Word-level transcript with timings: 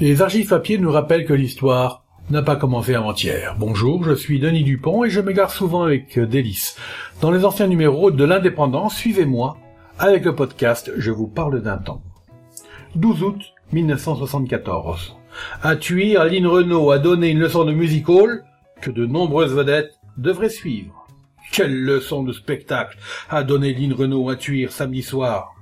Les 0.00 0.22
archives 0.22 0.48
papier 0.48 0.76
nous 0.76 0.90
rappellent 0.90 1.24
que 1.24 1.32
l'histoire 1.32 2.02
n'a 2.28 2.42
pas 2.42 2.56
commencé 2.56 2.96
avant-hier. 2.96 3.54
Bonjour, 3.56 4.02
je 4.02 4.12
suis 4.12 4.40
Denis 4.40 4.64
Dupont 4.64 5.04
et 5.04 5.10
je 5.10 5.20
m'égare 5.20 5.52
souvent 5.52 5.84
avec 5.84 6.18
délice. 6.18 6.76
Dans 7.20 7.30
les 7.30 7.44
anciens 7.44 7.68
numéros 7.68 8.10
de 8.10 8.24
l'Indépendant, 8.24 8.88
suivez-moi 8.88 9.56
avec 10.00 10.24
le 10.24 10.34
podcast 10.34 10.90
Je 10.96 11.12
vous 11.12 11.28
parle 11.28 11.62
d'un 11.62 11.76
temps. 11.76 12.02
12 12.96 13.22
août 13.22 13.40
1974. 13.72 15.16
À 15.62 15.76
Thuir, 15.76 16.24
Lynn 16.24 16.48
Renault 16.48 16.90
a 16.90 16.98
donné 16.98 17.28
une 17.28 17.38
leçon 17.38 17.64
de 17.64 17.72
music 17.72 18.08
hall 18.08 18.42
que 18.80 18.90
de 18.90 19.06
nombreuses 19.06 19.54
vedettes 19.54 20.00
devraient 20.16 20.48
suivre. 20.48 21.06
Quelle 21.52 21.84
leçon 21.84 22.24
de 22.24 22.32
spectacle 22.32 22.98
a 23.30 23.44
donné 23.44 23.72
Lynn 23.72 23.92
Renault 23.92 24.28
à 24.28 24.34
Thuir 24.34 24.72
samedi 24.72 25.02
soir. 25.02 25.54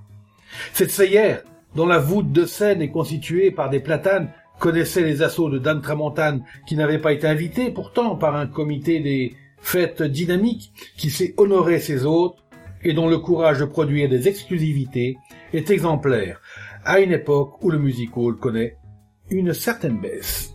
Cette 0.73 0.91
seillère, 0.91 1.43
dont 1.75 1.87
la 1.87 1.99
voûte 1.99 2.33
de 2.33 2.45
scène 2.45 2.83
est 2.83 2.91
constituée 2.91 3.51
par 3.51 3.71
des 3.71 3.81
platanes, 3.81 4.31
connaissait 4.59 5.03
les 5.03 5.23
assauts 5.23 5.51
de 5.51 5.59
Dan 5.59 5.81
Tramontane 5.81 6.45
qui 6.67 6.77
n'avait 6.77 7.01
pas 7.01 7.13
été 7.13 7.27
invité 7.27 7.71
pourtant 7.71 8.17
par 8.17 8.37
un 8.37 8.47
comité 8.47 9.01
des 9.01 9.35
fêtes 9.61 10.03
dynamiques 10.03 10.73
qui 10.97 11.11
sait 11.11 11.35
honorer 11.37 11.81
ses 11.81 12.05
hôtes 12.05 12.39
et 12.85 12.93
dont 12.93 13.09
le 13.09 13.19
courage 13.19 13.61
de 13.61 13.65
produire 13.65 14.09
des 14.09 14.29
exclusivités 14.29 15.17
est 15.53 15.71
exemplaire 15.71 16.41
à 16.85 17.01
une 17.01 17.13
époque 17.13 17.63
où 17.63 17.71
le 17.71 17.79
music 17.79 18.17
hall 18.17 18.37
connaît 18.37 18.77
une 19.31 19.53
certaine 19.53 20.01
baisse. 20.01 20.55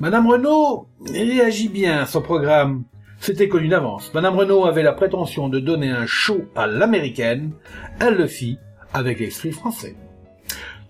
Madame 0.00 0.28
Renault 0.28 0.88
réagit 1.12 1.68
bien 1.68 2.00
à 2.00 2.06
son 2.06 2.22
programme. 2.22 2.84
C'était 3.20 3.48
connu 3.48 3.68
d'avance. 3.68 4.12
Madame 4.14 4.36
Renault 4.36 4.66
avait 4.66 4.84
la 4.84 4.92
prétention 4.92 5.48
de 5.48 5.58
donner 5.58 5.90
un 5.90 6.06
show 6.06 6.44
à 6.54 6.66
l'américaine. 6.66 7.52
Elle 7.98 8.14
le 8.14 8.28
fit 8.28 8.58
avec 8.92 9.20
l'esprit 9.20 9.52
français. 9.52 9.96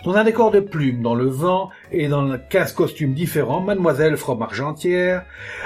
Dans 0.04 0.14
un 0.14 0.22
décor 0.22 0.52
de 0.52 0.60
plumes 0.60 1.02
dans 1.02 1.16
le 1.16 1.26
vent 1.26 1.70
et 1.90 2.06
dans 2.06 2.38
15 2.38 2.72
costumes 2.72 3.14
différents, 3.14 3.60
mademoiselle 3.60 4.16
From 4.16 4.40
Argentière, 4.42 5.24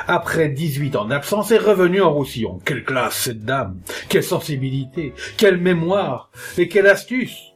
après 0.08 0.48
18 0.48 0.96
ans 0.96 1.04
d'absence, 1.04 1.50
est 1.50 1.58
revenue 1.58 2.00
en 2.00 2.10
Roussillon. 2.12 2.58
Quelle 2.64 2.82
classe 2.82 3.14
cette 3.14 3.44
dame 3.44 3.78
Quelle 4.08 4.22
sensibilité 4.22 5.12
Quelle 5.36 5.58
mémoire 5.58 6.30
Et 6.56 6.66
quelle 6.66 6.86
astuce 6.86 7.52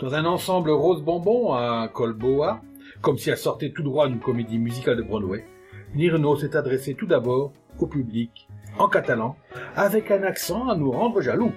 Dans 0.00 0.14
un 0.14 0.24
ensemble 0.24 0.70
rose 0.70 1.02
bonbon 1.02 1.52
à 1.52 1.90
col 1.92 2.12
boa, 2.12 2.60
comme 3.00 3.18
si 3.18 3.30
elle 3.30 3.36
sortait 3.36 3.70
tout 3.70 3.82
droit 3.82 4.06
d'une 4.06 4.20
comédie 4.20 4.58
musicale 4.58 4.96
de 4.96 5.02
Broadway, 5.02 5.44
Nirno 5.96 6.36
s'est 6.36 6.56
adressé 6.56 6.94
tout 6.94 7.06
d'abord 7.06 7.52
au 7.80 7.86
public, 7.86 8.46
en 8.78 8.88
catalan, 8.88 9.36
avec 9.74 10.12
un 10.12 10.22
accent 10.22 10.68
à 10.68 10.76
nous 10.76 10.92
rendre 10.92 11.20
jaloux. 11.20 11.52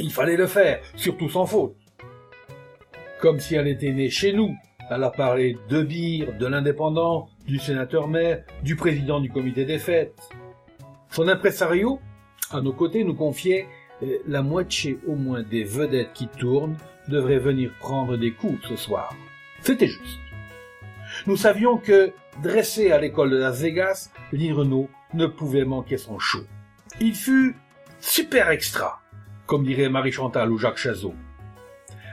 Il 0.00 0.12
fallait 0.12 0.36
le 0.36 0.46
faire, 0.46 0.80
surtout 0.94 1.28
sans 1.28 1.46
faute. 1.46 1.76
Comme 3.20 3.40
si 3.40 3.56
elle 3.56 3.68
était 3.68 3.92
née 3.92 4.10
chez 4.10 4.32
nous. 4.32 4.54
Elle 4.90 5.04
a 5.04 5.10
parlé 5.10 5.58
de 5.68 5.82
Bire, 5.82 6.32
de 6.38 6.46
l'indépendant, 6.46 7.28
du 7.46 7.58
sénateur-maire, 7.58 8.42
du 8.62 8.74
président 8.74 9.20
du 9.20 9.28
comité 9.28 9.64
des 9.64 9.78
fêtes. 9.78 10.18
Son 11.10 11.28
impresario, 11.28 12.00
à 12.50 12.60
nos 12.60 12.72
côtés, 12.72 13.04
nous 13.04 13.14
confiait 13.14 13.66
euh, 14.02 14.18
la 14.26 14.42
moitié 14.42 14.98
au 15.06 15.14
moins 15.14 15.42
des 15.42 15.64
vedettes 15.64 16.12
qui 16.14 16.28
tournent 16.28 16.76
devraient 17.08 17.38
venir 17.38 17.70
prendre 17.80 18.16
des 18.16 18.32
coups 18.32 18.66
ce 18.68 18.76
soir. 18.76 19.14
C'était 19.60 19.88
juste. 19.88 20.18
Nous 21.26 21.36
savions 21.36 21.76
que, 21.76 22.12
dressé 22.42 22.92
à 22.92 22.98
l'école 22.98 23.30
de 23.30 23.36
Las 23.36 23.60
Vegas, 23.60 24.10
Lynn 24.32 24.52
Renault 24.52 24.88
ne 25.12 25.26
pouvait 25.26 25.64
manquer 25.64 25.98
son 25.98 26.18
show. 26.18 26.44
Il 27.00 27.14
fut 27.14 27.56
super 28.00 28.50
extra 28.50 29.00
comme 29.48 29.64
dirait 29.64 29.88
Marie 29.88 30.12
Chantal 30.12 30.52
ou 30.52 30.58
Jacques 30.58 30.76
Chazot. 30.76 31.14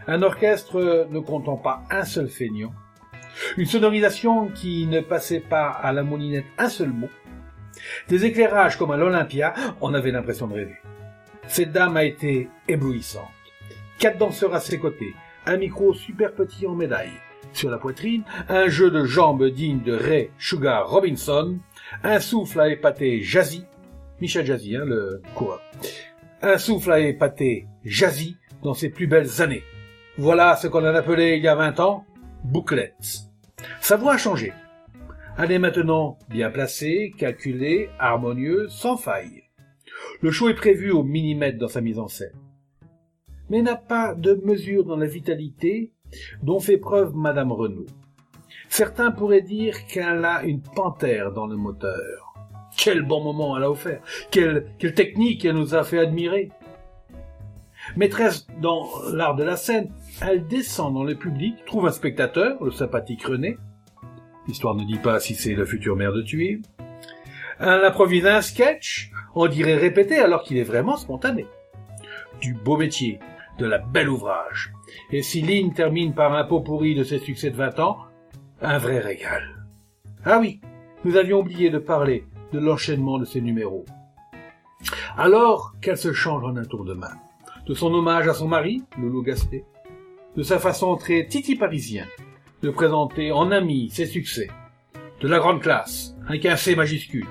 Un 0.08 0.24
orchestre 0.24 1.08
ne 1.12 1.20
comptant 1.20 1.58
pas 1.58 1.84
un 1.92 2.06
seul 2.06 2.30
feignant, 2.30 2.74
une 3.58 3.66
sonorisation 3.66 4.48
qui 4.48 4.88
ne 4.88 5.02
passait 5.02 5.42
pas 5.42 5.68
à 5.70 5.92
la 5.92 6.02
moulinette 6.02 6.46
un 6.58 6.70
seul 6.70 6.90
mot, 6.92 7.10
des 8.08 8.26
éclairages 8.26 8.78
comme 8.78 8.92
à 8.92 8.98
l'Olympia, 8.98 9.54
on 9.82 9.94
avait 9.94 10.12
l'impression 10.12 10.48
de 10.48 10.54
rêver. 10.54 10.78
Cette 11.48 11.74
dame 11.74 11.98
a 11.98 12.06
été 12.06 12.50
éblouissante. 12.70 13.28
Quatre 14.00 14.18
danseurs 14.18 14.56
à 14.56 14.62
ses 14.62 14.80
côtés, 14.80 15.14
un 15.46 15.58
micro 15.58 15.94
super 15.94 16.32
petit 16.32 16.66
en 16.66 16.74
médaille 16.74 17.12
sur 17.52 17.70
la 17.70 17.78
poitrine, 17.78 18.24
un 18.48 18.68
jeu 18.70 18.90
de 18.90 19.04
jambes 19.04 19.46
digne 19.50 19.82
de 19.82 19.94
Ray 19.94 20.32
Sugar 20.38 20.90
Robinson, 20.90 21.58
un 22.04 22.20
souffle 22.22 22.62
à 22.62 22.70
épater 22.70 23.22
Jazzy, 23.22 23.66
Michel 24.22 24.46
Jazzy, 24.46 24.78
hein, 24.78 24.86
le 24.86 25.22
coureur, 25.36 25.62
un 26.46 26.58
souffle 26.58 26.92
à 26.92 27.00
épater 27.00 27.68
jazzy 27.84 28.38
dans 28.64 28.74
ses 28.74 28.90
plus 28.90 29.08
belles 29.08 29.42
années. 29.42 29.64
Voilà 30.18 30.56
ce 30.56 30.68
qu'on 30.68 30.84
a 30.84 30.92
appelé 30.92 31.36
il 31.38 31.44
y 31.44 31.48
a 31.48 31.56
vingt 31.56 31.80
ans 31.80 32.06
bouclette. 32.44 33.30
Sa 33.82 33.98
voix 33.98 34.14
a 34.14 34.18
changé. 34.18 34.54
Elle 35.38 35.52
est 35.52 35.60
maintenant 35.60 36.18
bien 36.30 36.50
placée, 36.50 37.14
calculée, 37.18 37.90
harmonieuse, 38.00 38.72
sans 38.72 38.96
faille. 38.96 39.44
Le 40.22 40.32
show 40.32 40.48
est 40.50 40.56
prévu 40.56 40.92
au 40.92 41.04
millimètre 41.04 41.58
dans 41.58 41.68
sa 41.68 41.82
mise 41.82 42.00
en 42.00 42.08
scène. 42.08 42.40
Mais 43.50 43.62
n'a 43.62 43.76
pas 43.76 44.16
de 44.16 44.40
mesure 44.46 44.86
dans 44.86 44.98
la 44.98 45.08
vitalité 45.08 45.92
dont 46.42 46.60
fait 46.60 46.78
preuve 46.78 47.16
Madame 47.16 47.52
Renaud. 47.52 47.86
Certains 48.70 49.12
pourraient 49.12 49.42
dire 49.42 49.86
qu'elle 49.88 50.24
a 50.26 50.44
une 50.44 50.62
panthère 50.62 51.32
dans 51.32 51.48
le 51.48 51.58
moteur. 51.58 52.25
Quel 52.78 53.02
bon 53.02 53.24
moment 53.24 53.58
elle 53.58 53.64
a 53.64 53.72
offert. 53.72 54.02
Quelle, 54.32 54.66
technique 54.78 55.46
elle 55.46 55.56
nous 55.56 55.76
a 55.76 55.84
fait 55.84 56.00
admirer. 56.00 56.50
Maîtresse 57.96 58.48
dans 58.62 58.88
l'art 59.12 59.36
de 59.36 59.44
la 59.44 59.58
scène, 59.58 59.92
elle 60.22 60.48
descend 60.48 60.94
dans 60.94 61.04
le 61.04 61.16
public, 61.16 61.64
trouve 61.66 61.86
un 61.86 61.92
spectateur, 61.92 62.64
le 62.64 62.72
sympathique 62.72 63.24
René. 63.24 63.58
L'histoire 64.48 64.76
ne 64.76 64.84
dit 64.84 64.98
pas 64.98 65.20
si 65.20 65.36
c'est 65.36 65.54
le 65.54 65.66
futur 65.66 65.96
maire 65.96 66.14
de 66.14 66.22
Thuir. 66.22 66.60
Elle 67.60 67.86
improvise 67.86 68.26
un 68.26 68.42
sketch, 68.42 69.12
on 69.36 69.48
dirait 69.48 69.76
répété 69.76 70.18
alors 70.18 70.44
qu'il 70.44 70.58
est 70.58 70.64
vraiment 70.64 70.98
spontané. 70.98 71.46
Du 72.42 72.54
beau 72.54 72.78
métier, 72.78 73.20
de 73.58 73.66
la 73.66 73.78
belle 73.78 74.10
ouvrage. 74.10 74.74
Et 75.12 75.22
si 75.22 75.42
Lynn 75.42 75.74
termine 75.74 76.14
par 76.14 76.34
un 76.34 76.44
pot 76.44 76.62
pourri 76.62 76.96
de 76.96 77.04
ses 77.04 77.20
succès 77.20 77.50
de 77.50 77.56
20 77.56 77.80
ans, 77.80 77.98
un 78.62 78.78
vrai 78.78 79.00
régal. 79.00 79.44
Ah 80.26 80.40
oui, 80.40 80.60
nous 81.04 81.18
avions 81.18 81.40
oublié 81.40 81.70
de 81.70 81.78
parler 81.78 82.26
de 82.54 82.60
l'enchaînement 82.60 83.18
de 83.18 83.26
ses 83.26 83.42
numéros. 83.42 83.86
Alors 85.18 85.74
qu'elle 85.82 85.98
se 85.98 86.14
change 86.14 86.44
en 86.44 86.56
un 86.56 86.66
tour 86.66 86.86
de 86.86 86.94
main, 86.94 87.14
de 87.66 87.74
son 87.74 87.94
hommage 87.94 88.28
à 88.28 88.34
son 88.34 88.48
mari, 88.48 88.84
Lolo 89.00 89.22
Gaspé, 89.22 89.66
de 90.36 90.44
sa 90.44 90.60
façon 90.60 90.96
très 90.96 91.28
titi 91.28 91.56
parisien 91.56 92.06
de 92.62 92.70
présenter 92.70 93.32
en 93.32 93.52
ami 93.52 93.90
ses 93.90 94.06
succès, 94.06 94.50
de 95.22 95.28
la 95.28 95.40
grande 95.40 95.62
classe, 95.62 96.16
un 96.28 96.56
C 96.56 96.76
majuscule. 96.76 97.28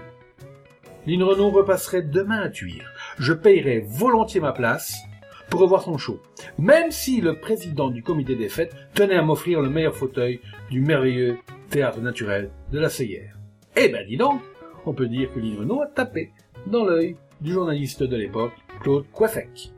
Lynn 1.06 1.22
Renault 1.22 1.50
repasserait 1.50 2.02
demain 2.02 2.40
à 2.40 2.48
Tuire. 2.48 2.90
Je 3.18 3.32
payerais 3.32 3.84
volontiers 3.86 4.40
ma 4.40 4.52
place 4.52 4.96
pour 5.50 5.60
revoir 5.60 5.82
son 5.82 5.98
show, 5.98 6.20
même 6.58 6.90
si 6.90 7.20
le 7.20 7.38
président 7.38 7.90
du 7.90 8.02
comité 8.02 8.36
des 8.36 8.48
fêtes 8.48 8.74
tenait 8.94 9.16
à 9.16 9.22
m'offrir 9.22 9.60
le 9.60 9.68
meilleur 9.68 9.94
fauteuil 9.94 10.40
du 10.70 10.80
merveilleux 10.80 11.38
théâtre 11.68 12.00
naturel 12.00 12.50
de 12.72 12.78
la 12.78 12.88
Seyère. 12.88 13.36
Eh 13.76 13.88
ben 13.88 14.06
dis 14.06 14.16
donc, 14.16 14.40
on 14.86 14.94
peut 14.94 15.08
dire 15.08 15.32
que 15.32 15.40
Renault 15.40 15.82
a 15.82 15.86
tapé 15.86 16.32
dans 16.66 16.84
l'œil 16.84 17.16
du 17.40 17.52
journaliste 17.52 18.02
de 18.02 18.16
l'époque, 18.16 18.52
Claude 18.80 19.06
Coiffec. 19.12 19.72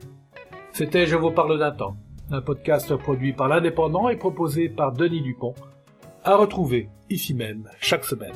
C'était 0.71 1.07
Je 1.07 1.15
vous 1.15 1.31
parle 1.31 1.57
d'un 1.59 1.71
temps, 1.71 1.97
un 2.31 2.41
podcast 2.41 2.95
produit 2.95 3.33
par 3.33 3.47
l'Indépendant 3.47 4.09
et 4.09 4.17
proposé 4.17 4.69
par 4.69 4.93
Denis 4.93 5.21
Dupont, 5.21 5.55
à 6.23 6.35
retrouver 6.35 6.89
ici 7.09 7.33
même 7.33 7.69
chaque 7.79 8.05
semaine. 8.05 8.35